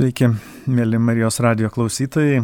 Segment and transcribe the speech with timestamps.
[0.00, 0.30] Sveiki,
[0.64, 2.38] mėly Marijos radio klausytojai.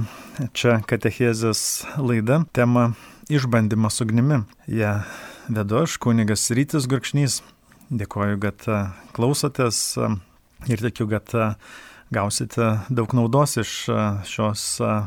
[0.52, 2.90] Čia Katechezės laida, tema
[3.32, 4.42] Išbandymas ugnimi.
[4.68, 4.90] Ja
[5.48, 7.38] vedu aš, kunigas Rytis Gurkšnys.
[7.88, 8.66] Dėkoju, kad
[9.16, 9.78] klausotės
[10.68, 11.32] ir tikiu, kad
[12.12, 13.72] gausite daug naudos iš
[14.34, 14.66] šios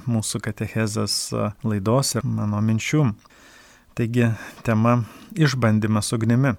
[0.09, 1.20] mūsų Katechezės
[1.61, 3.11] laidos ir mano minčių.
[3.93, 4.31] Taigi,
[4.66, 5.04] tema
[5.38, 6.57] Išbandymas ugnimi.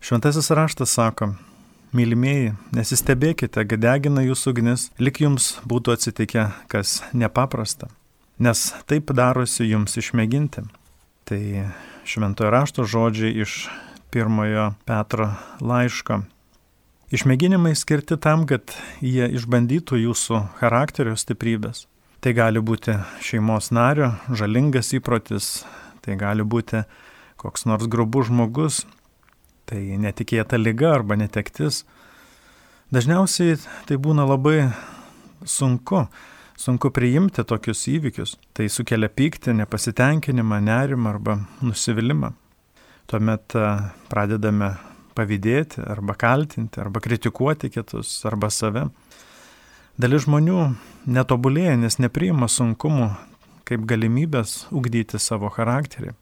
[0.00, 1.34] Šventasis raštas sako,
[1.90, 7.88] Mylimieji, nesistebėkite, kad degina jūsų ugnis, lik jums būtų atsitikę kas nepaprasta,
[8.38, 10.62] nes taip darosi jums išmėginti.
[11.26, 11.40] Tai
[12.06, 13.64] šventojo rašto žodžiai iš
[14.14, 16.20] pirmojo Petro laiško.
[17.10, 18.70] Išmėginimai skirti tam, kad
[19.02, 21.88] jie išbandytų jūsų charakterio stiprybės.
[22.22, 25.64] Tai gali būti šeimos nario žalingas įprotis,
[26.06, 26.84] tai gali būti
[27.40, 28.84] koks nors grubus žmogus,
[29.70, 31.84] tai netikėta lyga arba netektis.
[32.90, 33.54] Dažniausiai
[33.86, 34.64] tai būna labai
[35.46, 36.02] sunku,
[36.58, 38.34] sunku priimti tokius įvykius.
[38.56, 42.32] Tai sukelia pyktį, nepasitenkinimą, nerimą arba nusivylimą.
[43.10, 43.54] Tuomet
[44.10, 44.74] pradedame
[45.14, 48.88] pavydėti arba kaltinti arba kritikuoti kitus arba save.
[50.00, 50.60] Dalis žmonių
[51.10, 53.10] netobulėja, nes nepriima sunkumų
[53.68, 56.16] kaip galimybės ugdyti savo charakterį.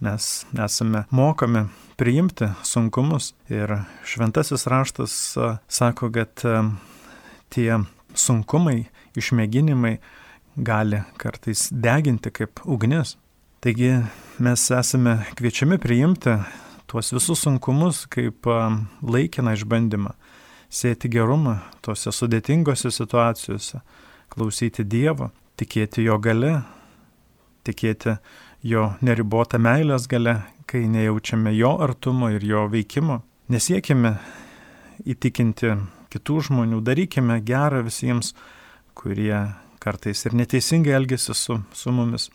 [0.00, 1.64] Mes esame mokomi
[1.98, 3.72] priimti sunkumus ir
[4.06, 5.36] šventasis raštas
[5.68, 6.44] sako, kad
[7.50, 7.80] tie
[8.14, 8.84] sunkumai,
[9.18, 9.96] išmėginimai
[10.54, 13.16] gali kartais deginti kaip ugnis.
[13.58, 13.96] Taigi
[14.38, 16.36] mes esame kviečiami priimti
[16.86, 18.46] tuos visus sunkumus kaip
[19.02, 20.14] laikiną išbandymą,
[20.70, 23.82] sėti gerumą tose sudėtingose situacijose,
[24.30, 26.60] klausyti Dievo, tikėti Jo gale,
[27.66, 28.14] tikėti
[28.62, 33.22] jo neribota meilės gale, kai nejaučiame jo artumo ir jo veikimo.
[33.48, 34.18] Nesiekime
[35.08, 35.72] įtikinti
[36.12, 38.34] kitų žmonių, darykime gerą visiems,
[38.98, 39.46] kurie
[39.82, 42.28] kartais ir neteisingai elgesi su, su mumis.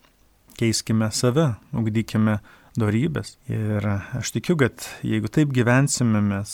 [0.57, 2.37] Keiskime save, ugdykime
[2.79, 3.37] darybės.
[3.49, 6.53] Ir aš tikiu, kad jeigu taip gyvensime, mes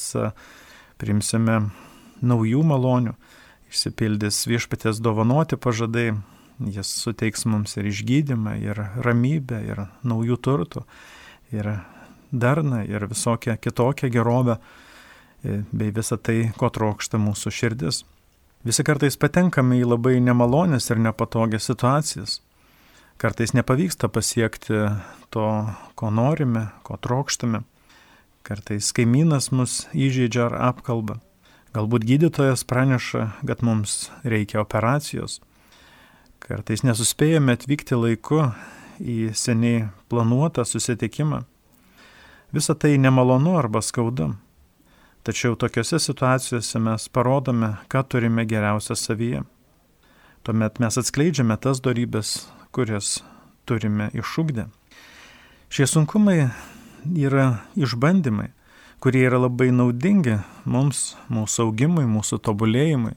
[1.00, 1.62] primsime
[2.19, 3.16] naujų malonių,
[3.69, 6.13] išsipildys viešpatės dovanoti pažadai,
[6.59, 10.84] Jis suteiks mums ir išgydymą, ir ramybę, ir naujų turtų,
[11.56, 11.72] ir
[12.31, 14.58] darną, ir visokią kitokią gerovę,
[15.44, 18.03] e, bei visą tai, ko trokšta mūsų širdis.
[18.68, 22.42] Visi kartais patenkame į labai nemalonės ir nepatogias situacijas.
[23.19, 24.90] Kartais nepavyksta pasiekti
[25.31, 25.48] to,
[25.96, 27.64] ko norime, ko trokštame.
[28.44, 31.19] Kartais kaimynas mus įžeidžia ar apkalba.
[31.75, 35.40] Galbūt gydytojas praneša, kad mums reikia operacijos.
[36.50, 38.40] Kartais nesuspėjame atvykti laiku
[38.98, 41.44] į seniai planuotą susitikimą.
[42.50, 44.32] Visą tai nemalonu arba skaudu.
[45.22, 49.44] Tačiau tokiuose situacijose mes parodome, ką turime geriausia savyje.
[50.42, 53.20] Tuomet mes atskleidžiame tas darybės, kurias
[53.70, 54.66] turime išugdę.
[55.70, 56.48] Šie sunkumai
[57.14, 58.50] yra išbandymai,
[58.98, 63.14] kurie yra labai naudingi mums, mūsų augimui, mūsų tobulėjimui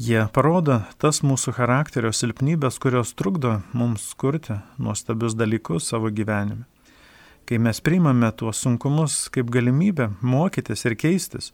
[0.00, 6.64] Jie parodo tas mūsų charakterio silpnybės, kurios trukdo mums kurti nuostabius dalykus savo gyvenime.
[7.44, 11.50] Kai mes priimame tuos sunkumus kaip galimybę mokytis ir keistis,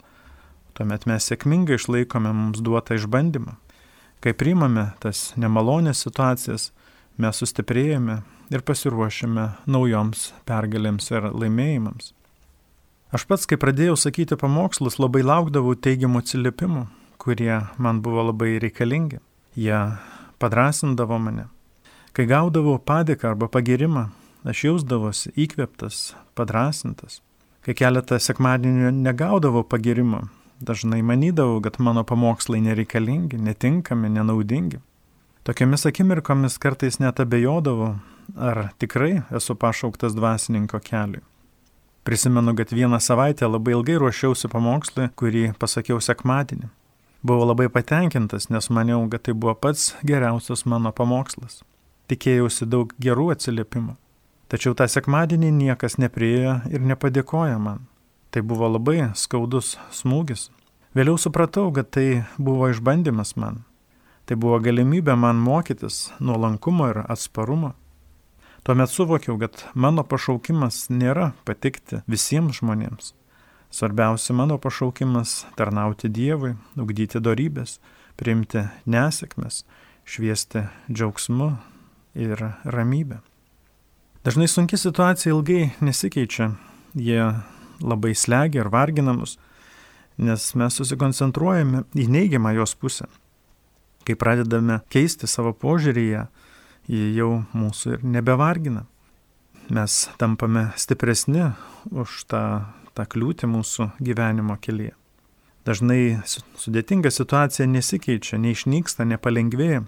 [0.79, 3.57] tuomet mes sėkmingai išlaikome mums duotą išbandymą.
[4.23, 6.71] Kai priimame tas nemalonės situacijas,
[7.19, 8.21] mes sustiprėjame
[8.55, 12.13] ir pasiruošime naujoms pergalėms ir laimėjimams.
[13.11, 16.87] Aš pats, kai pradėjau sakyti pamokslus, labai laukdavau teigiamų atsiliepimų
[17.19, 19.19] kurie man buvo labai reikalingi.
[19.57, 19.79] Jie
[20.39, 21.49] padrasindavo mane.
[22.13, 24.09] Kai gaudavau padėką arba pagirimą,
[24.49, 27.21] aš jausdavosi įkveptas, padrasintas.
[27.63, 30.25] Kai keletą sekmadienių negaudavau pagirimo,
[30.61, 34.81] dažnai manydavau, kad mano pamokslai nereikalingi, netinkami, nenaudingi.
[35.45, 37.97] Tokiamis akimirkomis kartais net abejodavau,
[38.37, 41.25] ar tikrai esu pašauktas dvasininko keliui.
[42.05, 46.71] Prisimenu, kad vieną savaitę labai ilgai ruošiausi pamokslui, kurį pasakiau sekmadienį.
[47.23, 51.65] Buvau labai patenkintas, nes maniau, kad tai buvo pats geriausias mano pamokslas.
[52.07, 53.97] Tikėjausi daug gerų atsiliepimų.
[54.49, 57.83] Tačiau tą sekmadienį niekas nepriejo ir nepadėkojo man.
[58.31, 60.47] Tai buvo labai skaudus smūgis.
[60.95, 63.65] Vėliau supratau, kad tai buvo išbandymas man.
[64.31, 67.75] Tai buvo galimybė man mokytis nuolankumo ir atsparumo.
[68.63, 73.18] Tuomet suvokiau, kad mano pašaukimas nėra patikti visiems žmonėms.
[73.71, 77.79] Svarbiausia mano pašaukimas- tarnauti Dievui, ugdyti darybės,
[78.17, 79.65] priimti nesėkmes,
[80.05, 81.59] šviesti džiaugsmu
[82.15, 83.21] ir ramybę.
[84.25, 86.53] Dažnai sunki situacija ilgai nesikeičia,
[86.95, 87.35] jie
[87.81, 89.39] labai slegia ir vargina mus,
[90.19, 93.07] nes mes susikoncentruojame į neigiamą jos pusę.
[94.05, 96.27] Kai pradedame keisti savo požiūrį,
[96.89, 98.87] jie jau mūsų ir nebevargina.
[99.69, 101.51] Mes tampame stipresni
[101.93, 102.43] už tą,
[102.99, 104.95] tą kliūtį mūsų gyvenimo kelyje.
[105.69, 109.85] Dažnai sudėtinga situacija nesikeičia, neišnyksta, nepalengvėja.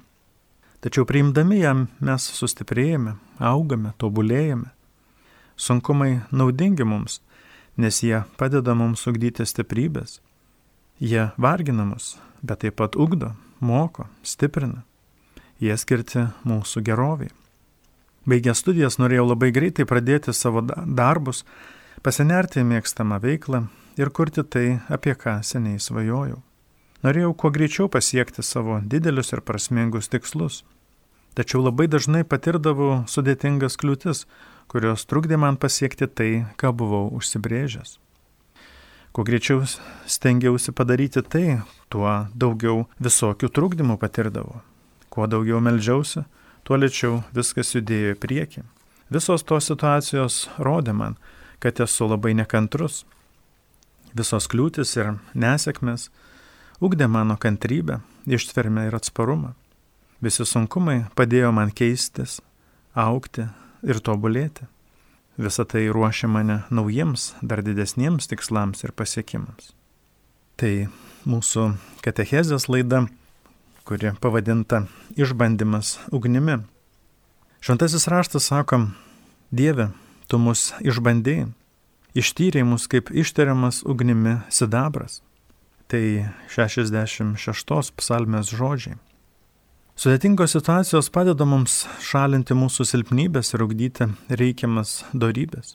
[0.85, 4.71] Tačiau priimdami jam mes sustiprėjame, augame, tobulėjame.
[5.61, 7.19] Sunkumai naudingi mums,
[7.77, 10.21] nes jie padeda mums ugdyti stiprybės.
[11.01, 12.15] Jie vargina mus,
[12.45, 14.85] bet taip pat ugdo, moko, stiprina.
[15.61, 17.33] Jie skirti mūsų geroviai.
[18.29, 21.45] Baigę studijas norėjau labai greitai pradėti savo darbus,
[22.06, 23.64] pasinerti į mėgstamą veiklą
[24.00, 26.41] ir kurti tai, apie ką seniai svajojau.
[27.05, 30.62] Norėjau kuo greičiau pasiekti savo didelius ir prasmingus tikslus.
[31.37, 34.26] Tačiau labai dažnai patirdavau sudėtingas kliūtis,
[34.69, 36.31] kurios trukdė man pasiekti tai,
[36.61, 37.99] ką buvau užsibrėžęs.
[39.12, 39.64] Kuo greičiau
[40.06, 44.61] stengiausi padaryti tai, tuo daugiau visokių trukdymų patirdavau.
[45.11, 46.23] Kuo daugiau melžiausi,
[46.62, 48.62] tuo lėčiau viskas judėjo į priekį.
[49.11, 51.17] Visos tos situacijos rodė man,
[51.61, 53.05] kad esu labai nekantrus.
[54.17, 56.09] Visos kliūtis ir nesėkmės
[56.81, 59.55] ugdė mano kantrybę, ištvermę ir atsparumą.
[60.21, 62.41] Visi sunkumai padėjo man keistis,
[62.93, 63.47] aukti
[63.87, 64.67] ir tobulėti.
[65.41, 69.71] Visą tai ruošia mane naujiems, dar didesniems tikslams ir pasiekimams.
[70.61, 70.91] Tai
[71.25, 71.71] mūsų
[72.05, 73.07] katechezės laida,
[73.89, 74.83] kuri pavadinta
[75.17, 76.59] Išbandymas ugnimi.
[77.65, 78.91] Šventasis raštas sako,
[79.51, 79.89] Dieve,
[80.31, 81.50] tu mus išbandėjai,
[82.15, 85.21] ištyrėjai mus kaip ištiriamas ugnimi sidabras.
[85.91, 88.99] Tai 66 psalmės žodžiai.
[89.99, 95.75] Sudėtingos situacijos padeda mums šalinti mūsų silpnybės ir ugdyti reikiamas darybės.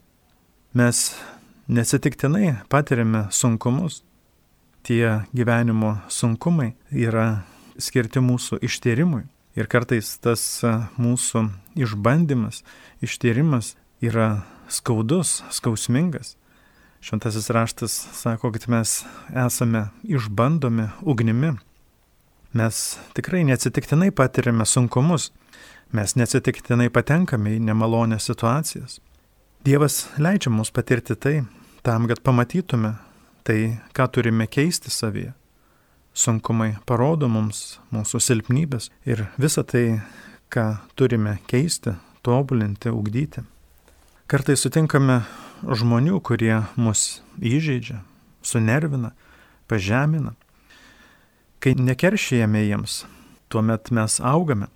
[0.73, 1.11] Mes
[1.67, 4.01] nesitiktinai patiriame sunkumus.
[4.85, 7.43] Tie gyvenimo sunkumai yra
[7.77, 9.25] skirti mūsų ištyrimui.
[9.55, 10.41] Ir kartais tas
[10.97, 11.45] mūsų
[11.79, 12.63] išbandymas,
[13.05, 16.35] ištyrimas yra skaudus, skausmingas.
[17.05, 19.03] Šventasis raštas sako, kad mes
[19.45, 21.53] esame išbandomi ugnimi,
[22.55, 25.25] Mes tikrai neatsitiktinai patiriame sunkumus,
[25.91, 29.01] mes neatsitiktinai patenkame į nemalonę situacijas.
[29.67, 31.33] Dievas leidžia mums patirti tai,
[31.83, 32.93] tam, kad pamatytume
[33.43, 33.57] tai,
[33.91, 35.33] ką turime keisti savyje.
[36.15, 39.99] Sunkumai parodo mums mūsų silpnybės ir visą tai,
[40.47, 43.43] ką turime keisti, tobulinti, ugdyti.
[44.25, 45.19] Kartai sutinkame
[45.61, 47.99] žmonių, kurie mus įžeidžia,
[48.41, 49.11] sunervina,
[49.69, 50.31] pažemina.
[51.61, 53.03] Kai nekeršėjame jiems,
[53.53, 54.71] tuomet mes augame.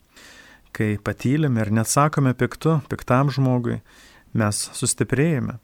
[0.69, 3.79] Kai patylime ir neatsakome piktu, piktam žmogui,
[4.37, 5.57] mes sustiprėjame.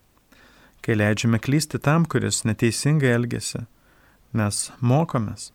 [0.81, 3.67] Kai leidžiame klysti tam, kuris neteisingai elgesi,
[4.33, 5.51] mes mokomės.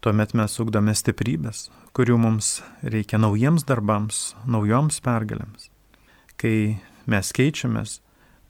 [0.00, 5.68] Tuomet mes ugdome stiprybės, kurių mums reikia naujiems darbams, naujoms pergalėms.
[6.40, 6.56] Kai
[7.06, 8.00] mes keičiamės,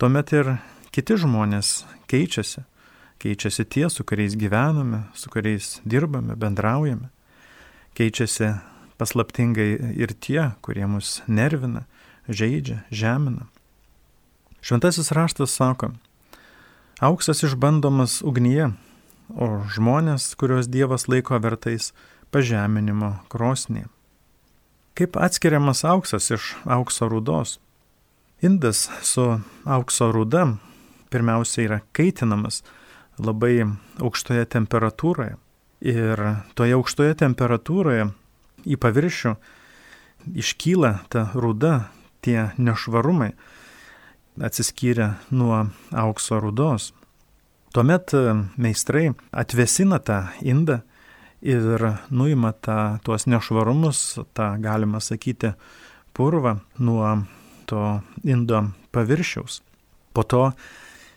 [0.01, 0.57] tuomet ir
[0.95, 2.65] kiti žmonės keičiasi
[3.19, 7.09] keičiasi tie, su kuriais gyvename, su kuriais dirbame, bendraujame.
[7.97, 8.53] Keičiasi
[9.01, 11.87] paslaptingai ir tie, kurie mus nervina,
[12.29, 13.49] žaidžia, žemina.
[14.61, 15.93] Šventasis raštas sako,
[17.01, 18.73] auksas išbandomas ugnyje,
[19.31, 21.93] o žmonės, kuriuos Dievas laiko vertais,
[22.31, 23.87] pažeminimo krosnį.
[24.97, 27.59] Kaip atskiriamas auksas iš aukso rūdos?
[28.45, 29.25] Indas su
[29.65, 30.45] aukso rūda
[31.11, 32.63] pirmiausia yra kaitinamas,
[33.17, 33.65] labai
[34.03, 35.37] aukštoje temperatūroje.
[35.87, 36.23] Ir
[36.57, 38.11] toje aukštoje temperatūroje
[38.67, 39.33] į paviršių
[40.37, 41.89] iškyla ta ruda,
[42.21, 43.31] tie nešvarumai
[44.43, 46.93] atsiskyrę nuo aukso rudos.
[47.73, 50.81] Tuomet e, meistrai atvesina tą indą
[51.41, 55.55] ir nuima tą, tuos nešvarumus, tą galima sakyti
[56.17, 57.15] purvą nuo
[57.67, 59.61] to indo paviršiaus.
[60.17, 60.51] Po to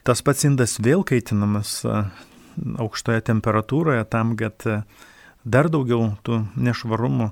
[0.10, 4.64] Tas pats indas vėl kaitinamas aukštoje temperatūroje tam, kad
[5.44, 7.28] dar daugiau tų nešvarumų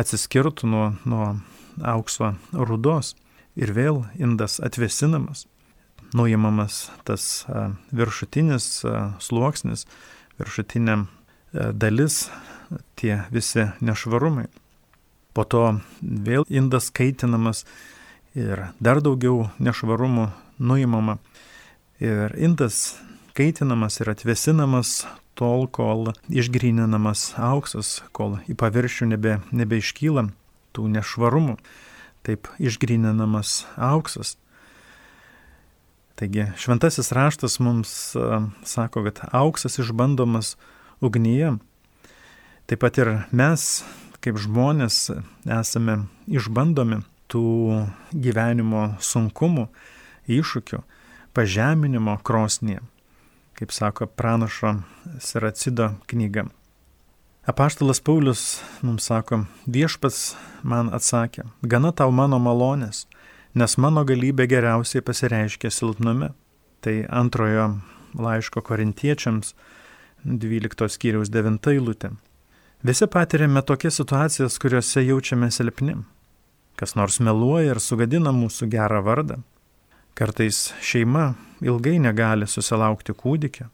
[0.00, 1.28] atsiskirtų nuo, nuo
[1.84, 3.12] aukso rudos
[3.54, 5.44] ir vėl indas atvesinamas,
[6.16, 7.44] nuimamas tas
[7.92, 8.70] viršutinis
[9.22, 9.86] sluoksnis,
[10.40, 11.04] viršutinė
[11.78, 12.24] dalis,
[12.98, 14.48] tie visi nešvarumai.
[15.36, 15.66] Po to
[16.00, 17.62] vėl indas kaitinamas
[18.36, 20.28] ir dar daugiau nešvarumų
[20.60, 21.16] nuimama
[21.96, 22.98] Ir indas
[23.32, 30.26] kaitinamas ir atvesinamas tol, kol išgryninamas auksas, kol į paviršių nebe, nebeiškyla
[30.76, 31.56] tų nešvarumų.
[32.20, 34.34] Taip išgryninamas auksas.
[36.20, 38.12] Taigi šventasis raštas mums
[38.68, 40.58] sako, kad auksas išbandomas
[41.00, 41.56] ugnyje.
[42.68, 43.86] Taip pat ir mes,
[44.20, 45.14] kaip žmonės
[45.48, 49.66] esame išbandomi tų gyvenimo sunkumų,
[50.30, 50.82] iššūkių,
[51.36, 52.82] pažeminimo krosnėje,
[53.56, 54.78] kaip sako pranašo
[55.22, 56.46] Siracido knyga.
[57.46, 60.34] Apaštalas Paulius mums sako, viešpats
[60.66, 63.04] man atsakė, gana tau mano malonės,
[63.54, 66.32] nes mano galybė geriausiai pasireiškia silpnume.
[66.84, 67.68] Tai antrojo
[68.18, 69.54] laiško korintiečiams
[70.26, 72.10] 12 skyriaus 9 eilutė.
[72.86, 75.96] Visi patiriame tokias situacijas, kuriuose jaučiame silpni.
[76.76, 79.40] Kas nors meluoja ir sugadina mūsų gerą vardą.
[80.16, 83.70] Kartais šeima ilgai negali susilaukti kūdikio.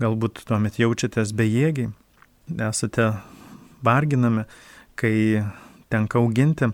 [0.00, 1.92] Galbūt tuomet jaučiatės bejėgiai,
[2.68, 3.12] esate
[3.84, 4.44] varginami,
[4.98, 5.44] kai
[5.92, 6.72] tenka auginti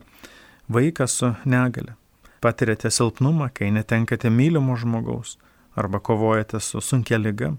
[0.73, 1.97] vaiką su negale.
[2.41, 5.37] Patirėte silpnumą, kai netenkate mylimo žmogaus
[5.77, 7.55] arba kovojate su sunkia lyga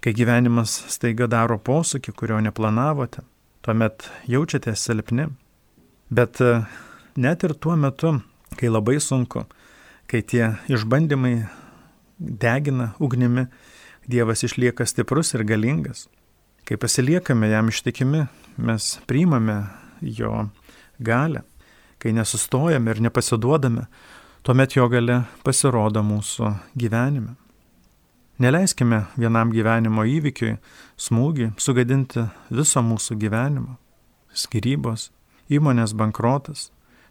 [0.00, 3.20] Kai gyvenimas staiga daro posūkį, kurio neplanavote,
[3.60, 5.26] tuomet jaučiatės silpni.
[6.08, 6.40] Bet
[7.16, 8.18] net ir tuo metu,
[8.58, 9.44] kai labai sunku,
[10.10, 11.36] kai tie išbandymai
[12.18, 13.48] degina ugnimi,
[14.10, 16.08] Dievas išlieka stiprus ir galingas.
[16.64, 18.24] Kai pasiliekame jam ištikimi,
[18.56, 19.66] mes priimame
[20.00, 20.48] jo
[20.98, 21.44] galę.
[21.98, 23.84] Kai nesustojame ir nepasiduodame,
[24.42, 27.36] tuomet jo gale pasirodo mūsų gyvenime.
[28.40, 30.56] Neleiskime vienam gyvenimo įvykiui,
[30.96, 33.76] smūgiui sugadinti viso mūsų gyvenimo.
[34.32, 35.10] Skirybos,
[35.52, 36.70] įmonės bankrotas,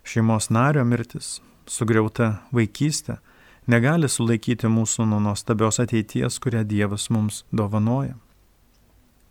[0.09, 1.37] šeimos nario mirtis,
[1.69, 3.19] sugriauta vaikystė
[3.69, 8.15] negali sulaikyti mūsų nuo nuostabios ateities, kurią Dievas mums dovanoja.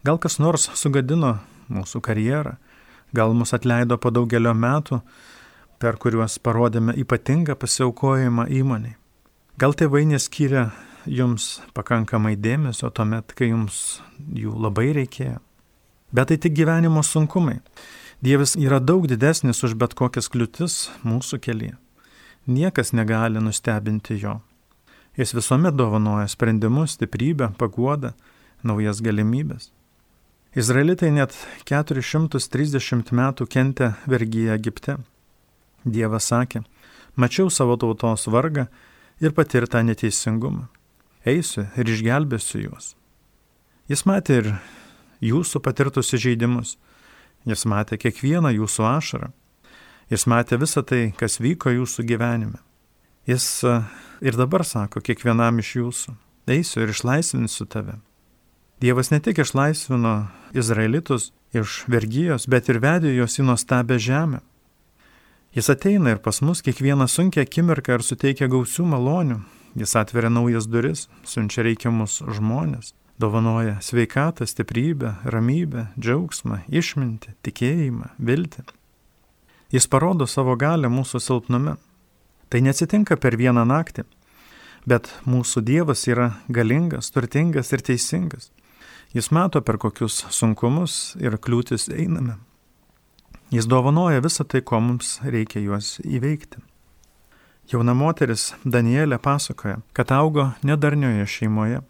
[0.07, 2.55] Gal kas nors sugadino mūsų karjerą,
[3.13, 5.01] gal mus atleido po daugelio metų,
[5.79, 8.97] per kuriuos parodėme ypatingą pasiaukojimą įmoniai.
[9.59, 10.69] Gal tėvai neskyrė
[11.07, 15.41] jums pakankamai dėmesio tuomet, kai jums jų labai reikėjo.
[16.15, 17.59] Bet tai tik gyvenimo sunkumai.
[18.23, 21.77] Dievas yra daug didesnis už bet kokias kliūtis mūsų kelyje.
[22.49, 24.39] Niekas negali nustebinti jo.
[25.19, 28.15] Jis visuomet dovanoja sprendimus, stiprybę, paguodą,
[28.63, 29.71] naujas galimybės.
[30.59, 31.37] Izraelitai net
[31.69, 34.97] 430 metų kentė vergyje Egipte.
[35.85, 36.65] Dievas sakė,
[37.15, 38.67] mačiau savo tautos vargą
[39.23, 40.67] ir patirtą neteisingumą
[41.29, 42.95] eisiu ir išgelbėsiu juos.
[43.89, 44.51] Jis matė ir
[45.25, 46.77] jūsų patirtus įžeidimus,
[47.49, 49.31] jis matė kiekvieną jūsų ašarą,
[50.13, 52.61] jis matė visą tai, kas vyko jūsų gyvenime.
[53.29, 53.81] Jis e,
[54.25, 56.15] ir dabar sako kiekvienam iš jūsų,
[56.55, 57.99] eisiu ir išlaisvinsiu tave.
[58.81, 64.41] Dievas ne tik išlaisvino izraelitus iš vergyjos, bet ir vedė juos į nuostabę žemę.
[65.57, 69.41] Jis ateina ir pas mus kiekvieną sunkę akimirką ir suteikia gausių malonių,
[69.79, 78.65] Jis atveria naujas duris, siunčia reikiamus žmonės, dovanoja sveikatą, stiprybę, ramybę, džiaugsmą, išmintį, tikėjimą, viltį.
[79.75, 81.77] Jis parodo savo galę mūsų silpnume.
[82.49, 84.07] Tai neatsitinka per vieną naktį,
[84.89, 88.49] bet mūsų Dievas yra galingas, turtingas ir teisingas.
[89.13, 92.39] Jis mato, per kokius sunkumus ir kliūtis einame.
[93.53, 96.61] Jis dovanoja visą tai, ko mums reikia juos įveikti.
[97.69, 101.83] Jauna moteris Danielė pasakoja, kad augo nedarnioje šeimoje.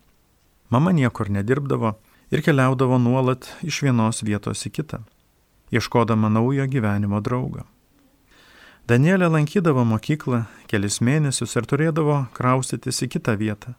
[0.70, 1.94] Mama niekur nedirbdavo
[2.30, 5.00] ir keliaudavo nuolat iš vienos vietos į kitą,
[5.72, 7.64] ieškodama naujo gyvenimo draugo.
[8.88, 13.74] Danielė lankydavo mokyklą kelis mėnesius ir turėdavo kraustytis į kitą vietą.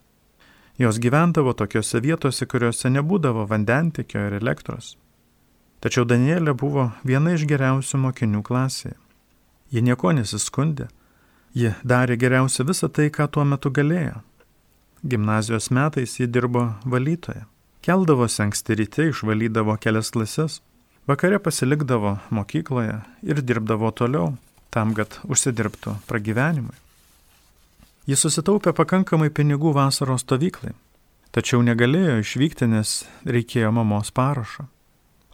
[0.77, 4.95] Jos gyvendavo tokiose vietose, kuriuose nebūdavo vandentikio ir elektros.
[5.81, 8.95] Tačiau Danielė buvo viena iš geriausių mokinių klasėje.
[9.69, 10.87] Ji nieko nesiskundė
[11.53, 14.21] Ji darė geriausia visą tai, ką tuo metu galėjo.
[15.03, 17.45] Gimnazijos metais ji dirbo valytoje.
[17.81, 20.59] Keldavosi anksti ryte, išvalydavo kelias klases,
[21.07, 24.33] vakare pasilikdavo mokykloje ir dirbdavo toliau,
[24.69, 26.75] tam, kad užsidirbtų pragyvenimui.
[28.09, 30.73] Jis susitaupė pakankamai pinigų vasaros stovyklai,
[31.31, 34.67] tačiau negalėjo išvykti, nes reikėjo mamos parašo.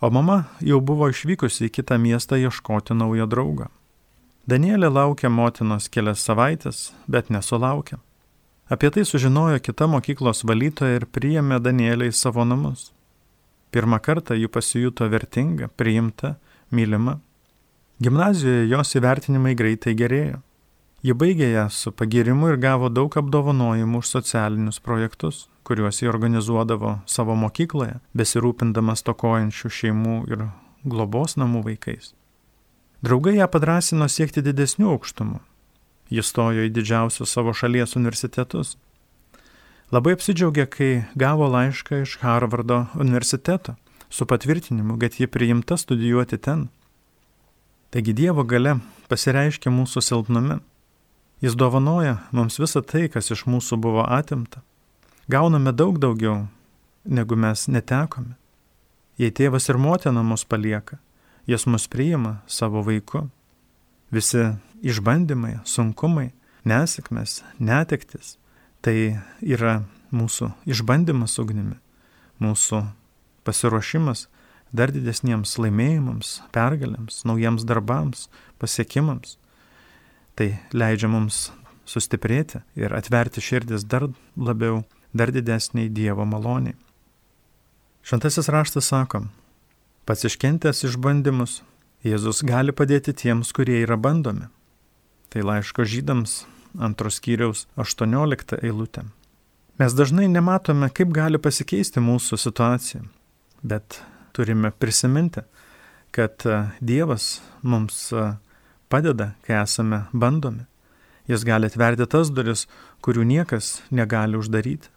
[0.04, 3.72] O mama jau buvo išvykusi į kitą miestą ieškoti naujo draugo.
[4.46, 7.98] Danielė laukė motinos kelias savaitės, bet nesulaukė.
[8.68, 12.88] Apie tai sužinojo kita mokyklos valytoja ir priėmė Danielę į savo namus.
[13.70, 16.36] Pirmą kartą ji pasijuto vertinga, priimta,
[16.72, 17.20] mylima.
[18.02, 20.42] Gimnazijoje jos įvertinimai greitai gerėjo.
[21.06, 26.98] Ji baigė ją su pagirimu ir gavo daug apdovanojimų už socialinius projektus, kuriuos jį organizuodavo
[27.06, 30.48] savo mokykloje, besirūpindamas tokojančių šeimų ir
[30.82, 32.16] globos namų vaikais.
[33.06, 35.46] Draugai ją padrasino siekti didesnių aukštumų.
[36.10, 38.76] Jis stojo į didžiausius savo šalies universitetus.
[39.94, 43.76] Labai apsidžiaugė, kai gavo laišką iš Harvardo universiteto
[44.10, 46.68] su patvirtinimu, kad ji priimta studijuoti ten.
[47.90, 48.78] Taigi Dievo gale
[49.10, 50.60] pasireiškia mūsų silpnume.
[51.44, 54.64] Jis dovanoja mums visą tai, kas iš mūsų buvo atimta.
[55.30, 56.48] Gauname daug daugiau,
[57.06, 58.36] negu mes netekome.
[59.18, 60.98] Jei tėvas ir motina mus palieka,
[61.48, 63.28] jis mus priima savo vaiku.
[64.12, 64.44] Visi
[64.84, 66.32] išbandymai, sunkumai,
[66.66, 68.38] nesėkmės, netektis-
[68.84, 71.78] tai yra mūsų išbandymas ugnimi,
[72.42, 72.86] mūsų
[73.46, 74.28] pasiruošimas
[74.74, 78.28] dar didesniems laimėjimams, pergalėms, naujiems darbams,
[78.60, 79.38] pasiekimams.
[80.36, 81.52] Tai leidžia mums
[81.86, 86.76] sustiprėti ir atverti širdis dar labiau, dar didesniai Dievo maloniai.
[88.06, 89.26] Šventasis raštas sako,
[90.06, 91.62] pats iškentęs išbandymus,
[92.06, 94.46] Jėzus gali padėti tiems, kurie yra bandomi.
[95.36, 96.46] Tai laiško žydams
[96.80, 99.02] antros kiriaus 18 eilutė.
[99.76, 103.02] Mes dažnai nematome, kaip gali pasikeisti mūsų situacija,
[103.60, 104.00] bet
[104.32, 105.44] turime prisiminti,
[106.16, 108.30] kad e, Dievas mums e,
[108.88, 110.64] padeda, kai esame bandomi.
[111.28, 112.64] Jis gali atverti tas duris,
[113.04, 114.88] kurių niekas negali uždaryti.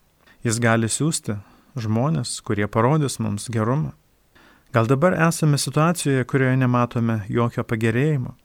[0.46, 1.40] Jis gali siūsti
[1.74, 3.96] žmonės, kurie parodys mums gerumą.
[4.70, 8.38] Gal dabar esame situacijoje, kurioje nematome jokio pagerėjimo.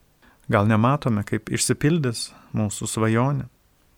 [0.52, 3.48] Gal nematome, kaip išsipildys mūsų svajonė.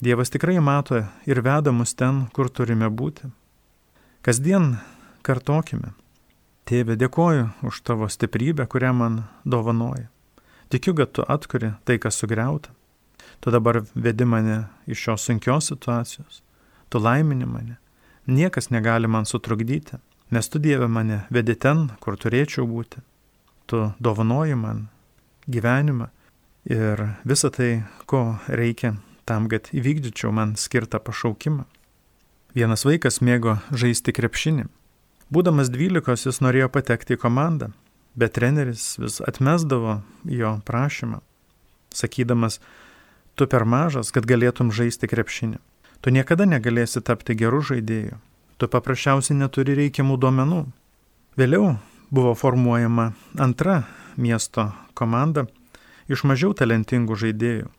[0.03, 3.31] Dievas tikrai mato ir veda mus ten, kur turime būti.
[4.21, 4.75] Kasdien
[5.25, 5.95] kartokime.
[6.65, 10.07] Tėve, dėkoju už tavo stiprybę, kurią man dovanoji.
[10.69, 12.73] Tikiu, kad tu atkuri tai, kas sugriauta.
[13.39, 16.41] Tu dabar vedi mane iš šios sunkios situacijos.
[16.89, 17.77] Tu laimini mane.
[18.25, 19.97] Niekas negali man sutrukdyti,
[20.33, 23.01] nes tu Dieve mane vedi ten, kur turėčiau būti.
[23.69, 24.87] Tu dovanoji man
[25.49, 26.09] gyvenimą
[26.65, 28.95] ir visą tai, ko reikia
[29.25, 31.65] tam, kad įvykdyčiau man skirtą pašaukimą.
[32.55, 34.67] Vienas vaikas mėgo žaisti krepšinį.
[35.33, 37.71] Būdamas dvylikos jis norėjo patekti į komandą,
[38.15, 41.19] bet treneris vis atmesdavo jo prašymą,
[41.91, 42.61] sakydamas,
[43.35, 45.59] tu per mažas, kad galėtum žaisti krepšinį.
[46.05, 48.21] Tu niekada negalėsi tapti gerų žaidėjų.
[48.61, 50.61] Tu paprasčiausiai neturi reikiamų duomenų.
[51.35, 51.75] Vėliau
[52.13, 53.09] buvo formuojama
[53.41, 53.81] antra
[54.15, 55.47] miesto komanda
[56.11, 57.69] iš mažiau talentingų žaidėjų.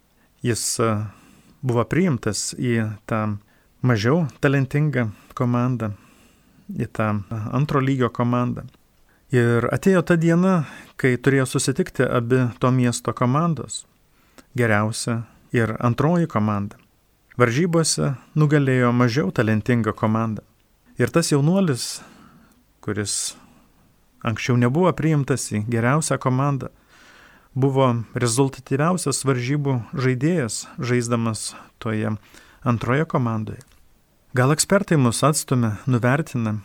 [0.46, 0.90] Jis e,
[1.62, 3.38] buvo priimtas į tą
[3.86, 5.92] mažiau talentingą komandą,
[6.70, 8.66] į tą antro lygio komandą.
[9.34, 13.84] Ir atėjo ta diena, kai turėjo susitikti abi to miesto komandos-
[14.58, 16.76] geriausia ir antroji komanda.
[17.36, 20.42] Varžybose nugalėjo mažiau talentinga komanda.
[20.96, 22.00] Ir tas jaunuolis,
[22.80, 23.36] kuris
[24.24, 26.70] anksčiau nebuvo priimtas į geriausią komandą,
[27.56, 32.12] buvo rezultatyviausias varžybų žaidėjas, žaisdamas toje
[32.66, 33.62] antroje komandoje.
[34.36, 36.58] Gal ekspertai mus atstumia, nuvertina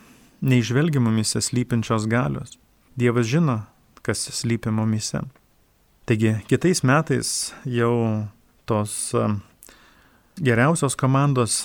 [0.43, 2.57] neižvelgi mumise slypinčios galios.
[2.99, 3.61] Dievas žino,
[4.03, 5.21] kas slypi mumise.
[6.09, 8.27] Taigi kitais metais jau
[8.67, 9.13] tos
[10.41, 11.61] geriausios komandos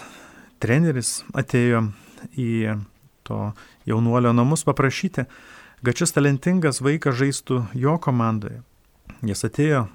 [0.63, 1.89] treneris atėjo
[2.39, 2.77] į
[3.27, 3.51] to
[3.89, 5.27] jaunuolio namus paprašyti,
[5.83, 8.63] kad šis talentingas vaikas žaistų jo komandoje.
[9.27, 9.87] Jis atėjo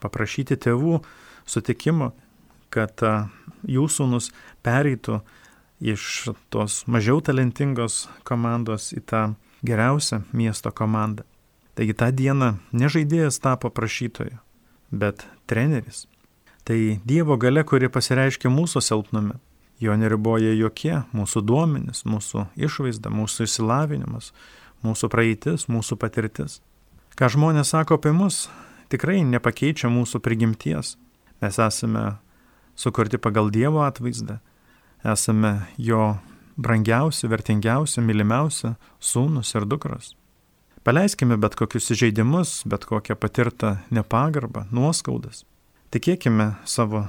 [0.00, 1.00] paprašyti tėvų
[1.48, 2.12] sutikimo,
[2.70, 3.02] kad
[3.66, 4.30] jų sūnus
[4.64, 5.20] pereitų
[5.80, 9.22] iš tos mažiau talentingos komandos į tą
[9.66, 11.24] geriausią miesto komandą.
[11.74, 14.38] Taigi tą dieną ne žaidėjas tapo prašytoju,
[14.90, 16.06] bet treneris.
[16.64, 19.38] Tai Dievo gale, kuri pasireiškia mūsų silpnume.
[19.80, 24.34] Jo neriboja jokie mūsų duomenys, mūsų išvaizda, mūsų išsilavinimas,
[24.84, 26.58] mūsų praeitis, mūsų patirtis.
[27.20, 28.46] Ką žmonės sako apie mus,
[28.88, 30.94] tikrai nepakeičia mūsų prigimties.
[31.44, 32.14] Mes esame
[32.72, 34.38] sukurti pagal Dievo atvaizdą,
[35.04, 36.14] esame jo
[36.56, 38.72] brangiausi, vertingiausi, mylimiausi
[39.04, 40.14] sūnus ir dukros.
[40.80, 45.44] Paleiskime bet kokius įžeidimus, bet kokią patirtą nepagarbą, nuoskaudas.
[45.92, 47.04] Tikėkime savo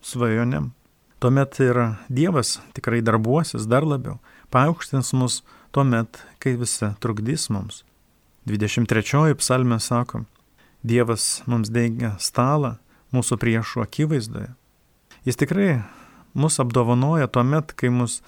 [0.00, 0.72] svajonėm.
[1.20, 4.16] Tuomet ir Dievas tikrai darbuosis dar labiau,
[4.48, 5.42] paaukštins mus
[5.76, 7.84] tuomet, kai visi trukdys mums.
[8.48, 10.24] 23 psalmė sako,
[10.82, 12.74] Dievas mums deigia stalą
[13.14, 14.48] mūsų priešų akivaizdoje.
[15.22, 15.84] Jis tikrai
[16.34, 18.18] mus apdovanoja tuomet, kai mus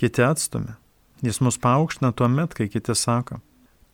[0.00, 0.74] kiti atstumia.
[1.22, 3.38] Jis mus paaukština tuomet, kai kiti sako,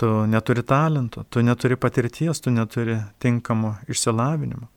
[0.01, 4.71] tu neturi talento, tu neturi patirties, tu neturi tinkamo išsilavinimo.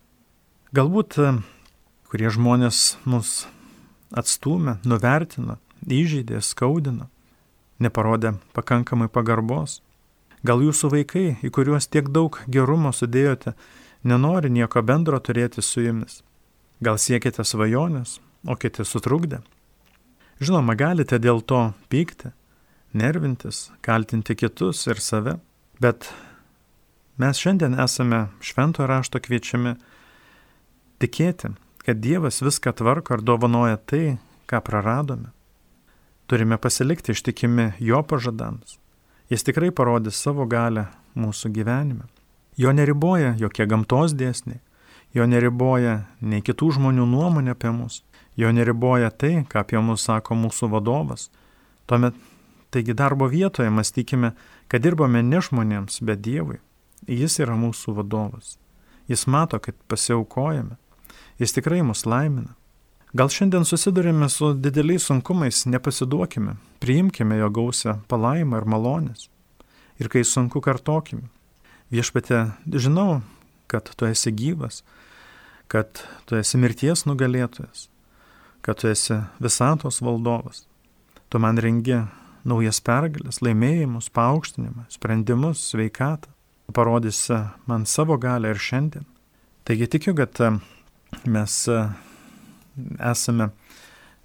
[0.76, 1.32] Galbūt e,
[2.12, 3.46] kurie žmonės mus
[4.12, 5.56] atstumė, nuvertino,
[5.88, 7.08] įžeidė, skaudino,
[7.80, 9.80] neparodė pakankamai pagarbos.
[10.42, 13.54] Gal jūsų vaikai, į kuriuos tiek daug gerumo sudėjote,
[14.04, 16.22] nenori nieko bendro turėti su jumis.
[16.82, 18.18] Gal siekite svajonės,
[18.50, 19.44] o kiti sutrukdė.
[20.42, 21.62] Žinoma, galite dėl to
[21.94, 22.32] pykti,
[22.98, 25.38] nervintis, kaltinti kitus ir save,
[25.78, 26.10] bet
[27.22, 29.76] mes šiandien esame švento rašto kviečiami
[31.02, 31.54] tikėti,
[31.86, 34.18] kad Dievas viską tvarko ir dovanoja tai,
[34.50, 35.30] ką praradome.
[36.26, 38.82] Turime pasilikti ištikimi Jo pažadams.
[39.32, 42.04] Jis tikrai parodys savo galę mūsų gyvenime.
[42.60, 44.60] Jo neriboja jokie gamtos dėsniai,
[45.16, 48.02] jo neriboja nei kitų žmonių nuomonė apie mus,
[48.36, 51.30] jo neriboja tai, ką apie mus sako mūsų vadovas.
[51.88, 52.18] Tuomet,
[52.76, 54.34] taigi darbo vietoje mąstykime,
[54.68, 56.60] kad dirbame ne žmonėms, bet Dievui.
[57.08, 58.58] Jis yra mūsų vadovas.
[59.08, 60.76] Jis mato, kad pasiaukojame.
[61.40, 62.52] Jis tikrai mus laimina.
[63.14, 69.26] Gal šiandien susidurime su dideliais sunkumais, nepasiduokime, priimkime jo gausią palaimą ir malonės.
[70.00, 71.28] Ir kai sunku, kartokime.
[71.92, 73.20] Viešpatė, žinau,
[73.68, 74.80] kad tu esi gyvas,
[75.68, 77.90] kad tu esi mirties nugalėtojas,
[78.64, 80.64] kad tu esi visatos valdovas.
[81.28, 81.98] Tu man rengi
[82.48, 86.32] naujas pergalės, laimėjimus, paaukštinimą, sprendimus, sveikatą.
[86.72, 89.04] Parodysi man savo galę ir šiandien.
[89.68, 90.40] Taigi tikiu, kad
[91.28, 91.58] mes
[93.00, 93.50] esame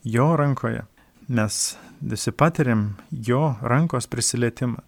[0.05, 0.85] jo rankoje,
[1.29, 4.83] mes visi patiriam jo rankos prisilietimą.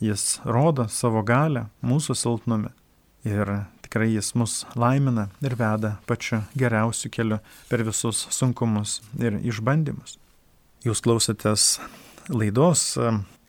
[0.00, 2.70] Jis rodo savo galę mūsų silpnume
[3.26, 3.50] ir
[3.82, 10.18] tikrai jis mus laimina ir veda pačiu geriausiu keliu per visus sunkumus ir išbandymus.
[10.86, 11.80] Jūs klausotės
[12.30, 12.94] laidos,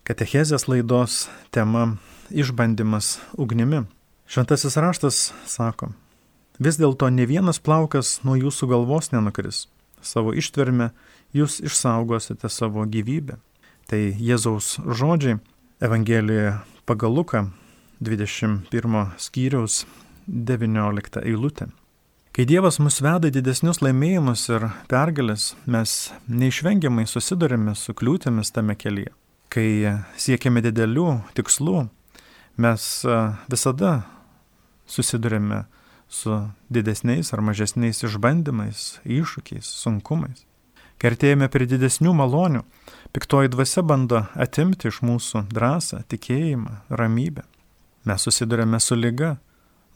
[0.10, 2.00] katechezės laidos tema
[2.34, 3.84] išbandymas ugnimi.
[4.30, 5.92] Šventasis raštas sako,
[6.60, 9.68] vis dėlto ne vienas plaukas nuo jūsų galvos nenukris.
[10.02, 10.92] Savo ištverme
[11.36, 13.40] jūs išsaugosite savo gyvybę.
[13.90, 15.40] Tai Jėzaus žodžiai
[15.82, 17.46] Evangelijoje pagal Luką
[18.04, 19.86] 21 skyriaus
[20.28, 21.70] 19 eilutė.
[22.36, 28.78] Kai Dievas mus veda į didesnius laimėjimus ir pergalės, mes neišvengiamai susidurime su kliūtėmis tame
[28.80, 29.12] kelyje.
[29.50, 31.88] Kai siekiame didelių tikslų,
[32.62, 32.86] mes
[33.50, 33.94] visada
[34.86, 35.80] susidurime su
[36.74, 40.46] didesniais ar mažesniais išbandymais, iššūkiais, sunkumais.
[41.00, 42.64] Kertėjame prie didesnių malonių,
[43.12, 47.42] Piktoji dvasia bando atimti iš mūsų drąsą, tikėjimą, ramybę.
[48.06, 49.40] Mes susidurėme su lyga,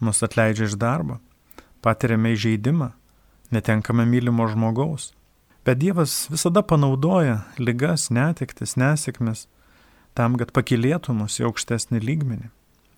[0.01, 1.19] mus atleidžia iš darbo,
[1.85, 2.89] patiriame įžeidimą,
[3.53, 5.11] netenkame mylimo žmogaus.
[5.63, 9.45] Bet Dievas visada panaudoja lygas, netiktis, nesėkmes
[10.17, 12.49] tam, kad pakilėtų mus į aukštesnį lygmenį.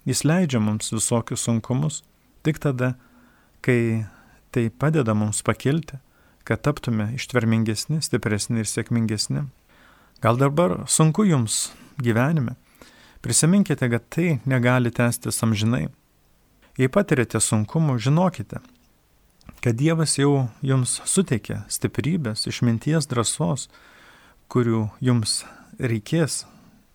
[0.08, 2.06] Jis leidžia mums visokius sunkumus
[2.47, 2.95] tik tada,
[3.65, 4.06] kai
[4.54, 5.97] tai padeda mums pakilti,
[6.45, 9.47] kad taptume ištvermingesni, stipresni ir sėkmingesni.
[10.21, 12.54] Gal dabar sunku jums gyvenime.
[13.25, 15.88] Prisiminkite, kad tai negali tęstis amžinai.
[16.78, 18.62] Jei patirite sunkumų, žinokite,
[19.63, 23.69] kad Dievas jau jums suteikė stiprybės, išminties, drąsos,
[24.51, 25.39] kurių jums
[25.80, 26.43] reikės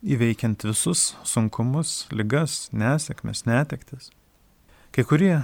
[0.06, 4.12] įveikiant visus sunkumus, ligas, nesėkmes, netektis.
[4.94, 5.34] Kai kurie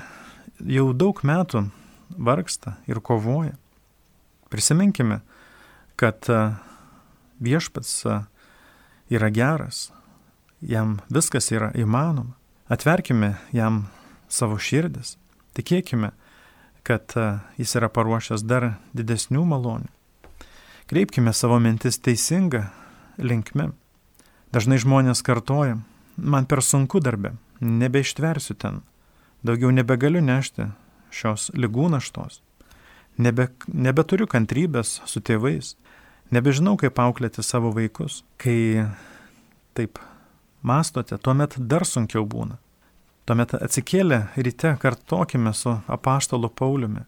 [0.61, 1.67] jau daug metų
[2.17, 3.57] vargsta ir kovoja.
[4.51, 5.21] Prisiminkime,
[5.97, 6.29] kad
[7.43, 8.05] viešpats
[9.11, 9.91] yra geras,
[10.61, 12.37] jam viskas yra įmanoma.
[12.67, 13.85] Atverkime jam
[14.29, 15.17] savo širdis,
[15.55, 16.11] tikėkime,
[16.87, 17.15] kad
[17.59, 19.91] jis yra paruošęs dar didesnių malonių.
[20.87, 22.69] Kreipkime savo mintis teisinga
[23.19, 23.73] linkme.
[24.55, 25.81] Dažnai žmonės kartoja,
[26.17, 28.81] man per sunku darbė, nebeištversiu ten,
[29.47, 30.71] daugiau nebegaliu nešti
[31.15, 32.43] šios lygų naštos,
[33.17, 35.77] nebe, nebeturiu kantrybės su tėvais,
[36.35, 38.25] Nebežinau, kaip auklėti savo vaikus.
[38.43, 38.83] Kai
[39.79, 40.01] taip
[40.67, 42.59] mastote, tuomet dar sunkiau būna.
[43.27, 47.05] Tuomet atsikėlę ryte kartokime su apaštalu Pauliumi.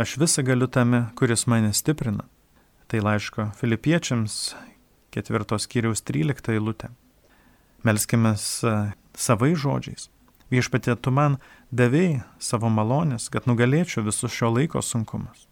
[0.00, 2.24] Aš visą galiu tame, kuris mane stiprina.
[2.88, 4.54] Tai laiško filipiečiams
[5.12, 6.88] ketvirtos kiriaus 13 eilutė.
[7.84, 10.08] Melskime savai žodžiais.
[10.48, 11.36] Viešpatė, tu man
[11.70, 15.48] davėjai savo malonės, kad nugalėčiau visus šio laiko sunkumus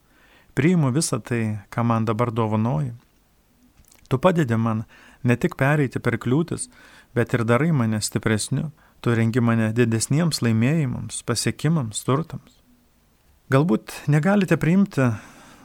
[0.56, 2.94] priimu visą tai, ką man dabar dovanoji.
[4.08, 4.84] Tu padedi man
[5.26, 6.68] ne tik pereiti per kliūtis,
[7.14, 8.70] bet ir darai mane stipresniu,
[9.04, 12.60] tu rengi mane didesniems laimėjimams, pasiekimams, turtams.
[13.52, 15.10] Galbūt negalite priimti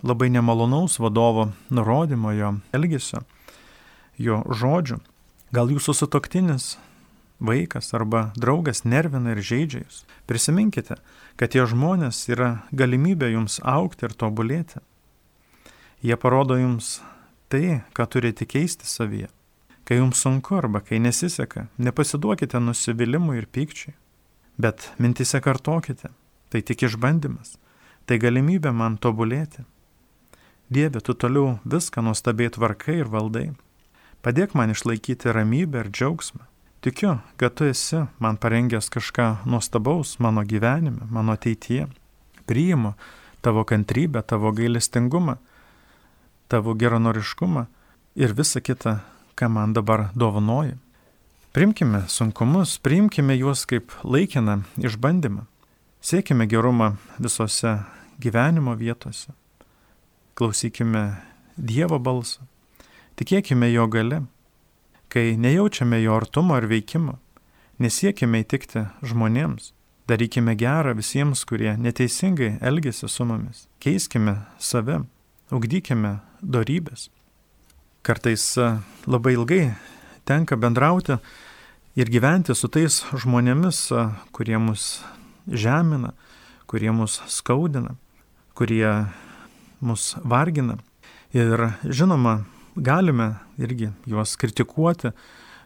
[0.06, 3.24] labai nemalonaus vadovo nurodymo jo elgesio,
[4.18, 5.00] jo žodžių.
[5.56, 6.76] Gal jūsų sutoktinis
[7.42, 10.04] vaikas arba draugas nervina ir žaidžia jūs.
[10.30, 10.98] Prisiminkite,
[11.36, 14.82] kad tie žmonės yra galimybė jums aukti ir tobulėti.
[16.06, 17.00] Jie parodo jums
[17.50, 19.30] tai, ką turite keisti savyje.
[19.86, 23.96] Kai jums sunku arba kai nesiseka, nepasiduokite nusivylimui ir pykčiui.
[24.62, 26.12] Bet mintise kartokite,
[26.54, 27.58] tai tik išbandymas,
[28.06, 29.66] tai galimybė man tobulėti.
[30.72, 33.50] Dieve, tu toliau viską nuostabiai tvarkai ir valdai.
[34.22, 36.46] Padėk man išlaikyti ramybę ir džiaugsmą.
[36.82, 41.88] Tikiu, kad tu esi man parengęs kažką nuostabaus mano gyvenime, mano ateityje.
[42.46, 42.94] Priimu
[43.42, 45.36] tavo kantrybę, tavo gailestingumą,
[46.48, 47.66] tavo geronoriškumą
[48.16, 49.00] ir visą kitą,
[49.36, 50.76] ką man dabar dovanoji.
[51.52, 55.44] Primkime sunkumus, priimkime juos kaip laikiną išbandymą.
[56.02, 57.84] Siekime gerumą visose
[58.20, 59.34] gyvenimo vietose.
[60.34, 61.18] Klausykime
[61.58, 62.48] Dievo balsą.
[63.20, 64.22] Tikėkime jo gale.
[65.12, 67.18] Kai nejaučiame jo artumo ar veikimo,
[67.84, 69.74] nesiekime įtikti žmonėms.
[70.08, 73.66] Darykime gerą visiems, kurie neteisingai elgesi su mumis.
[73.84, 75.02] Keiskime save,
[75.52, 77.10] ugdykime darybės.
[78.08, 78.46] Kartais
[79.04, 79.66] labai ilgai
[80.26, 81.20] tenka bendrauti
[82.00, 83.84] ir gyventi su tais žmonėmis,
[84.32, 85.04] kurie mus
[85.48, 86.14] žemina,
[86.72, 87.98] kurie mus skaudina,
[88.56, 88.96] kurie
[89.84, 90.80] mus vargina.
[91.36, 92.46] Ir žinoma,
[92.76, 95.12] galime irgi juos kritikuoti,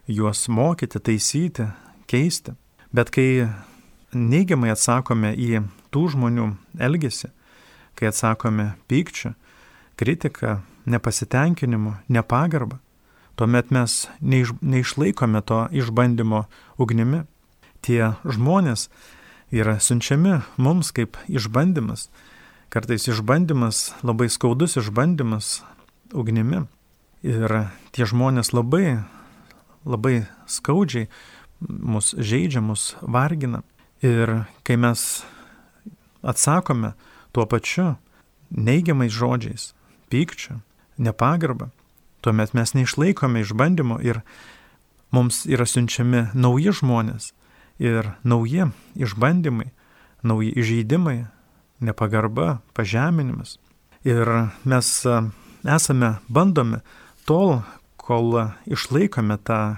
[0.07, 1.67] juos mokyti, taisyti,
[2.07, 2.55] keisti.
[2.93, 3.47] Bet kai
[4.15, 7.31] neigiamai atsakome į tų žmonių elgesį,
[7.95, 9.33] kai atsakome pykčiu,
[9.99, 12.79] kritika, nepasitenkinimu, nepagarbą,
[13.35, 16.45] tuomet mes neiš, neišlaikome to išbandymo
[16.77, 17.25] ugnimi.
[17.85, 18.87] Tie žmonės
[19.53, 22.09] yra siunčiami mums kaip išbandymas.
[22.73, 25.61] Kartais išbandymas, labai skaudus išbandymas
[26.13, 26.65] ugnimi.
[27.23, 29.05] Ir tie žmonės labai,
[29.85, 31.07] labai skaudžiai
[31.61, 33.63] mus žaidžia, mus vargina.
[34.03, 35.23] Ir kai mes
[36.25, 36.93] atsakome
[37.31, 37.95] tuo pačiu
[38.51, 39.73] neigiamais žodžiais,
[40.09, 40.59] pykčiu,
[40.97, 41.71] nepagarbą,
[42.21, 44.21] tuomet mes neišlaikome išbandymo ir
[45.11, 47.31] mums yra siunčiami nauji žmonės
[47.79, 49.71] ir nauji išbandymai,
[50.23, 51.25] nauji įžeidimai,
[51.83, 53.57] nepagarba, pažeminimas.
[54.05, 54.89] Ir mes
[55.65, 56.79] esame bandomi
[57.25, 57.61] tol,
[57.97, 59.75] kol išlaikome tą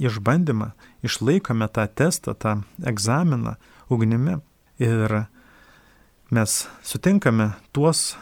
[0.00, 0.72] išbandymą,
[1.04, 3.56] išlaikome tą testą, tą egzaminą
[3.88, 4.40] ugnimi.
[4.78, 5.26] Ir
[6.34, 8.16] mes sutinkame tuos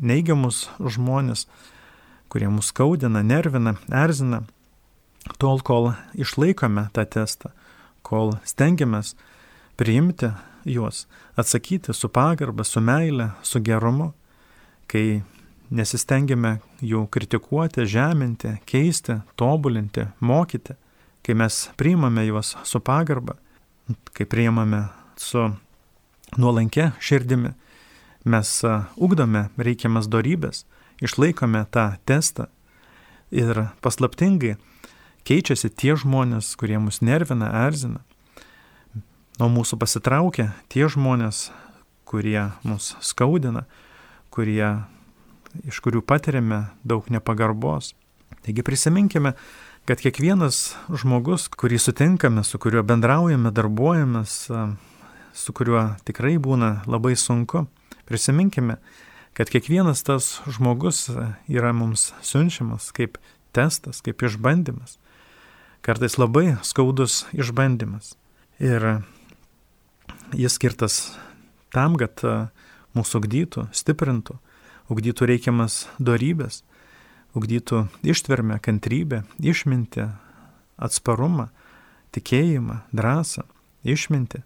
[0.00, 1.44] neigiamus žmonės,
[2.32, 4.44] kurie mus skaudina, nervina, erzina,
[5.36, 7.50] tol kol išlaikome tą testą,
[8.06, 9.12] kol stengiamės
[9.76, 10.30] priimti
[10.64, 11.04] juos,
[11.36, 14.12] atsakyti su pagarba, su meile, su gerumu,
[14.88, 15.20] kai
[15.70, 20.76] nesistengiame jų kritikuoti, žeminti, keisti, tobulinti, mokyti,
[21.26, 23.36] kai mes priimame juos su pagarba,
[24.16, 24.86] kai priimame
[25.20, 25.50] su
[26.38, 27.54] nuolankia širdimi,
[28.24, 28.56] mes
[28.96, 30.64] ugdome reikiamas darybės,
[31.00, 32.50] išlaikome tą testą
[33.30, 34.56] ir paslaptingai
[35.26, 38.02] keičiasi tie žmonės, kurie mus nervina, erzina.
[39.40, 41.48] Nuo mūsų pasitraukia tie žmonės,
[42.08, 43.64] kurie mus skaudina,
[44.34, 44.82] kurie,
[45.66, 47.94] iš kurių patiriame daug nepagarbos.
[48.44, 49.34] Taigi prisiminkime,
[49.88, 54.36] kad kiekvienas žmogus, kurį sutinkame, su kuriuo bendraujame, darbuojamės,
[55.34, 57.66] su kuriuo tikrai būna labai sunku,
[58.08, 58.78] prisiminkime,
[59.36, 61.08] kad kiekvienas tas žmogus
[61.50, 63.18] yra mums siunčiamas kaip
[63.56, 64.98] testas, kaip išbandymas.
[65.80, 68.14] Kartais labai skaudus išbandymas.
[68.60, 69.02] Ir
[70.36, 71.00] jis skirtas
[71.72, 72.20] tam, kad
[72.94, 74.36] mūsų ugdytų, stiprintų,
[74.90, 76.62] ugdytų reikiamas darybės,
[77.38, 80.10] ugdytų ištvermę, kantrybę, išmintį,
[80.80, 81.48] atsparumą,
[82.14, 83.46] tikėjimą, drąsą,
[83.86, 84.44] išmintį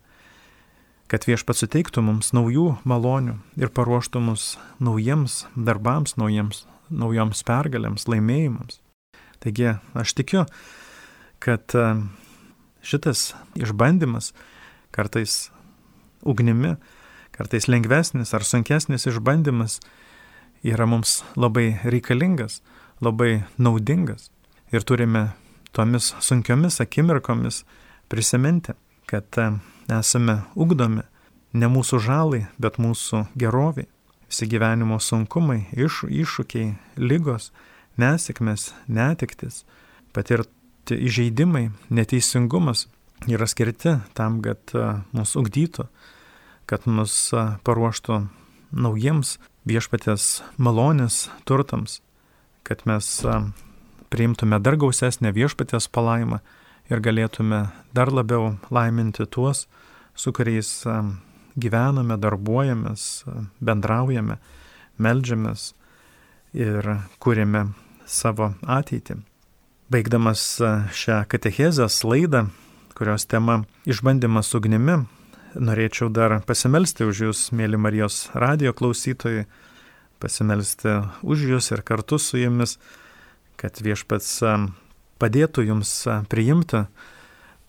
[1.11, 8.81] kad viešpats suteiktų mums naujų malonių ir paruoštų mus naujiems darbams, naujiems, naujoms pergalėms, laimėjimams.
[9.45, 10.47] Taigi aš tikiu,
[11.45, 11.85] kad e,
[12.83, 14.33] šitas išbandymas
[14.95, 15.51] kartais
[16.25, 16.77] ugnimi,
[17.37, 19.79] kartais lengvesnis ar sunkesnis išbandymas
[20.65, 22.63] yra mums labai reikalingas,
[23.01, 24.31] labai naudingas.
[24.73, 25.29] Ir turime
[25.73, 27.65] tomis sunkiomis akimirkomis
[28.09, 28.73] prisiminti,
[29.07, 29.51] kad e,
[29.93, 31.05] esame ugdomi
[31.55, 33.89] ne mūsų žalai, bet mūsų geroviai.
[34.31, 37.53] Visi gyvenimo sunkumai, iš, iššūkiai, lygos,
[38.01, 39.63] nesėkmės, netiktis,
[40.17, 42.89] patirti įžeidimai, neteisingumas
[43.31, 44.75] yra skirti tam, kad
[45.15, 45.87] mus ugdytų,
[46.67, 47.15] kad mus
[47.65, 48.25] paruoštų
[48.75, 49.37] naujiems
[49.69, 52.01] viešpatės malonės turtams,
[52.65, 53.09] kad mes
[54.13, 56.41] priimtume dar gausesnę viešpatės palaimą
[56.93, 59.67] ir galėtume dar labiau laiminti tuos,
[60.15, 60.85] su kuriais
[61.57, 63.25] gyvename, darbuojamės,
[63.65, 64.39] bendraujame,
[64.99, 65.73] melžiamės
[66.55, 66.87] ir
[67.23, 67.71] kūrėme
[68.07, 69.19] savo ateitį.
[69.93, 70.45] Baigdamas
[70.97, 72.49] šią katechezės laidą,
[72.95, 75.05] kurios tema išbandymas ugnimi,
[75.55, 79.47] norėčiau dar pasimelsti už Jūs, mėly Marijos radio klausytojai,
[80.23, 82.79] pasimelsti už Jūs ir kartu su Jumis,
[83.61, 84.41] kad viešpats
[85.23, 85.93] padėtų jums
[86.31, 86.85] priimti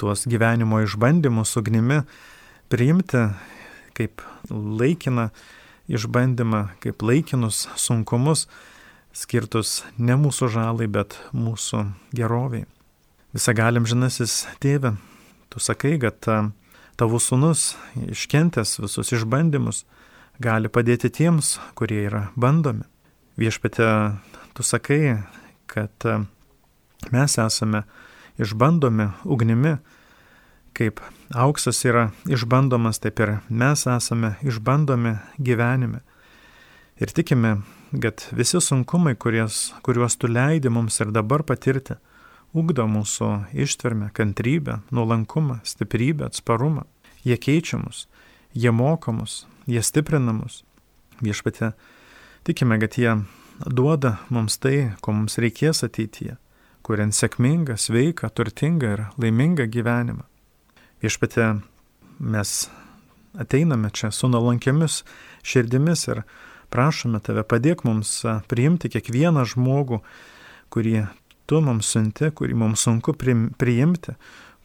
[0.02, 2.02] tuos gyvenimo išbandymus ugnimi
[2.69, 3.30] priimti
[3.95, 5.30] kaip laikiną
[5.88, 8.48] išbandymą, kaip laikinus sunkumus,
[9.15, 12.65] skirtus ne mūsų žalai, bet mūsų geroviai.
[13.36, 14.95] Visagalim žinasis tėve,
[15.52, 16.28] tu sakai, kad
[16.95, 19.84] tavo sunus iškentęs visus išbandymus
[20.39, 22.86] gali padėti tiems, kurie yra bandomi.
[23.39, 23.88] Viešpatė,
[24.55, 25.19] tu sakai,
[25.67, 26.08] kad
[27.12, 27.84] mes esame
[28.39, 29.77] išbandomi ugnimi,
[30.75, 30.99] kaip
[31.36, 36.01] auksas yra išbandomas, taip ir mes esame išbandomi gyvenime.
[36.99, 37.58] Ir tikime,
[37.91, 41.97] kad visi sunkumai, kurios, kuriuos tu leidi mums ir dabar patirti,
[42.56, 46.86] ugdo mūsų ištvermę, kantrybę, nuolankumą, stiprybę, atsparumą.
[47.26, 48.08] Jie keičia mus,
[48.56, 50.63] jie moko mus, jie stiprina mus.
[51.22, 51.74] Viešpatė,
[52.48, 53.18] tikime, kad jie
[53.65, 56.38] duoda mums tai, ko mums reikės ateityje,
[56.86, 60.24] kuriant sėkmingą, sveiką, turtingą ir laimingą gyvenimą.
[61.04, 61.60] Viešpatė,
[62.20, 62.56] mes
[63.36, 65.02] ateiname čia su nuolankiamis
[65.44, 66.24] širdimis ir
[66.72, 70.02] prašome tave, padėk mums priimti kiekvieną žmogų,
[70.72, 71.06] kurį
[71.49, 74.15] tu mums siunti, kurį mums sunku priimti,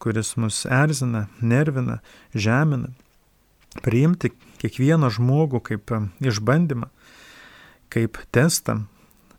[0.01, 2.01] kuris mus erzina, nervina,
[2.35, 2.91] žemina.
[3.85, 5.93] Priimti kiekvieną žmogų kaip
[6.25, 6.89] išbandymą,
[7.93, 8.81] kaip testą,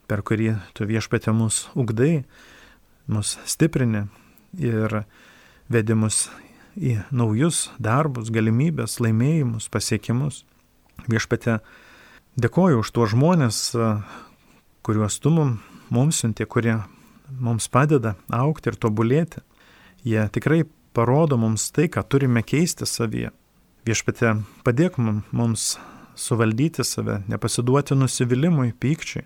[0.08, 2.23] per kurį tu viešpatė mus ugdai,
[3.12, 4.06] mus stiprini
[4.60, 5.04] ir
[5.71, 6.30] vedimus
[6.80, 10.45] į naujus darbus, galimybės, laimėjimus, pasiekimus.
[11.12, 11.60] Viešpatė,
[12.39, 13.62] dėkoju už tuos žmonės,
[14.86, 15.34] kuriuos tu
[15.91, 16.77] mums siunti, kurie
[17.39, 19.44] mums padeda aukti ir tobulėti.
[20.04, 20.63] Jie tikrai
[20.94, 23.32] parodo mums tai, ką turime keisti savyje.
[23.88, 25.76] Viešpatė, padėk mums
[26.20, 29.24] suvaldyti save, nepasiduoti nusivylimui, pykčiui,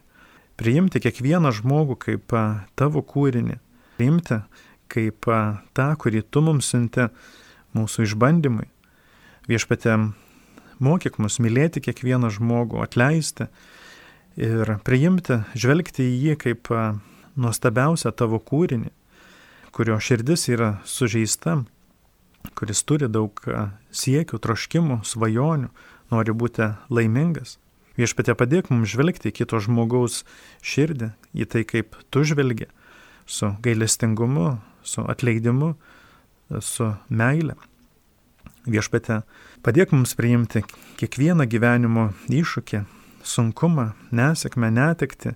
[0.60, 2.36] priimti kiekvieną žmogų kaip
[2.80, 3.58] tavo kūrinį,
[3.98, 4.40] priimti
[4.92, 5.28] kaip
[5.76, 7.10] tą, kurį tu mums siunti
[7.76, 8.70] mūsų išbandymui.
[9.50, 9.98] Viešpatė,
[10.80, 13.50] mokyk mus mylėti kiekvieną žmogų, atleisti
[14.40, 16.72] ir priimti, žvelgti į jį kaip
[17.40, 18.92] nuostabiausią tavo kūrinį,
[19.76, 21.62] kurio širdis yra sužeista,
[22.56, 23.42] kuris turi daug
[23.92, 25.70] siekių, troškimų, svajonių,
[26.14, 27.58] nori būti laimingas.
[27.96, 30.24] Viešpatė padėk mums žvelgti į kito žmogaus
[30.64, 32.68] širdį, į tai, kaip tu žvelgi,
[33.26, 35.74] su gailestingumu, su atleidimu,
[36.60, 37.56] su meile.
[38.68, 39.22] Viešpatė,
[39.64, 40.66] padėk mums priimti
[41.00, 42.84] kiekvieną gyvenimo iššūkį,
[43.26, 45.36] sunkumą, nesėkmę, netekti,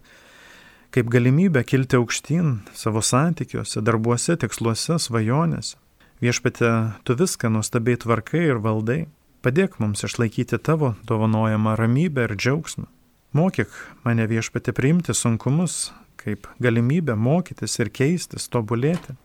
[0.96, 5.78] kaip galimybę kilti aukštyn savo santykiuose, darbuose, tiksluose, svajonėse.
[6.20, 6.72] Viešpatė,
[7.08, 9.06] tu viską nuostabiai tvarkai ir valdai.
[9.46, 12.90] Padėk mums išlaikyti tavo dovanojamą ramybę ir džiaugsmą.
[13.38, 13.72] Mokyk
[14.04, 19.16] mane viešpatė priimti sunkumus kaip galimybę mokytis ir keistis, tobulėti.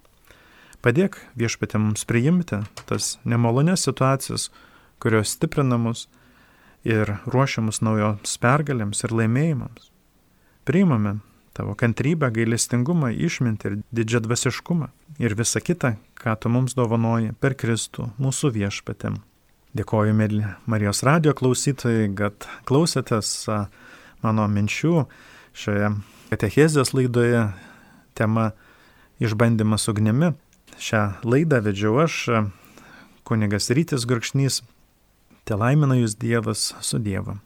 [0.84, 4.50] Padėk viešpatė mums priimti tas nemalonės situacijas,
[5.02, 6.06] kurios stiprina mus
[6.86, 9.90] ir ruošia mus naujoms pergalėms ir laimėjimams.
[10.68, 11.18] Priimame
[11.54, 14.90] tavo kantrybę, gailestingumą, išmintį ir didžiadvasiškumą
[15.22, 19.20] ir visa kita, ką tu mums dovanoji per Kristų, mūsų viešpatėm.
[19.74, 23.30] Dėkoju, mėly Marijos radio klausytojai, kad klausėtės
[24.22, 25.06] mano minčių
[25.54, 25.94] šioje
[26.30, 27.48] katechezės laidoje
[28.14, 28.52] tema
[29.22, 30.32] Išbandymas ugnimi.
[30.78, 32.20] Šią laidą vedžiau aš,
[33.26, 34.62] kunigas Rytis Gurkšnys.
[35.46, 37.38] Te laimina jūs Dievas su Dievu.